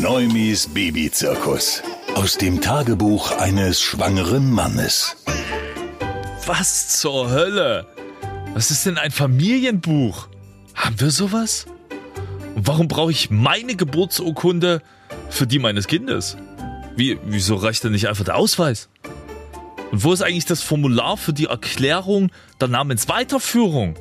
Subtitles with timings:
[0.00, 1.82] Neumis Babyzirkus.
[2.14, 5.14] Aus dem Tagebuch eines schwangeren Mannes.
[6.46, 7.86] Was zur Hölle?
[8.54, 10.28] Was ist denn ein Familienbuch?
[10.74, 11.66] Haben wir sowas?
[12.54, 14.80] Und warum brauche ich meine Geburtsurkunde
[15.28, 16.38] für die meines Kindes?
[16.96, 18.88] Wie, wieso reicht denn nicht einfach der Ausweis?
[19.92, 23.96] Und wo ist eigentlich das Formular für die Erklärung der Namensweiterführung?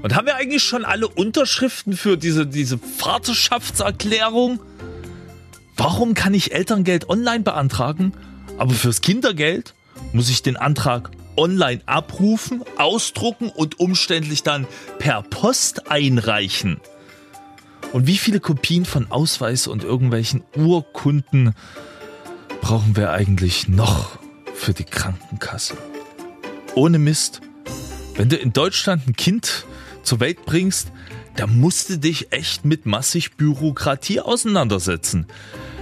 [0.00, 4.60] Und haben wir eigentlich schon alle Unterschriften für diese, diese Vaterschaftserklärung?
[5.78, 8.12] Warum kann ich Elterngeld online beantragen,
[8.58, 9.74] aber fürs Kindergeld
[10.12, 14.66] muss ich den Antrag online abrufen, ausdrucken und umständlich dann
[14.98, 16.80] per Post einreichen?
[17.92, 21.54] Und wie viele Kopien von Ausweis und irgendwelchen Urkunden
[22.60, 24.18] brauchen wir eigentlich noch
[24.54, 25.76] für die Krankenkasse?
[26.74, 27.40] Ohne Mist.
[28.16, 29.64] Wenn du in Deutschland ein Kind
[30.02, 30.90] zur Welt bringst,
[31.36, 35.28] da musst du dich echt mit massig Bürokratie auseinandersetzen.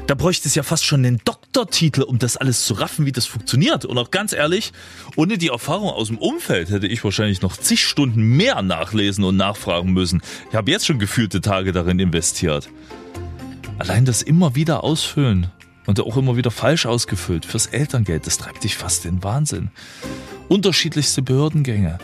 [0.06, 3.26] Da bräuchte es ja fast schon einen Doktortitel, um das alles zu raffen, wie das
[3.26, 3.84] funktioniert.
[3.84, 4.72] Und auch ganz ehrlich,
[5.16, 9.36] ohne die Erfahrung aus dem Umfeld hätte ich wahrscheinlich noch zig Stunden mehr nachlesen und
[9.36, 10.22] nachfragen müssen.
[10.48, 12.68] Ich habe jetzt schon gefühlte Tage darin investiert.
[13.78, 15.48] Allein das immer wieder ausfüllen
[15.86, 19.70] und auch immer wieder falsch ausgefüllt fürs Elterngeld, das treibt dich fast in Wahnsinn.
[20.48, 21.98] Unterschiedlichste Behördengänge.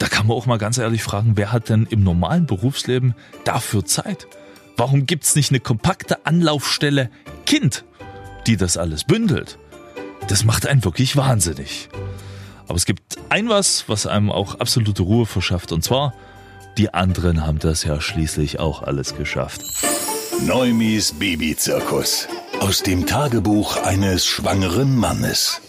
[0.00, 3.84] Da kann man auch mal ganz ehrlich fragen, wer hat denn im normalen Berufsleben dafür
[3.84, 4.26] Zeit?
[4.76, 7.08] Warum gibt's nicht eine kompakte Anlaufstelle
[7.46, 7.84] Kind,
[8.46, 9.58] die das alles bündelt?
[10.28, 11.88] Das macht einen wirklich wahnsinnig.
[12.66, 16.12] Aber es gibt ein was, was einem auch absolute Ruhe verschafft, und zwar,
[16.76, 19.62] die anderen haben das ja schließlich auch alles geschafft.
[20.44, 22.28] Neumis Babyzirkus.
[22.60, 25.60] Aus dem Tagebuch eines schwangeren Mannes.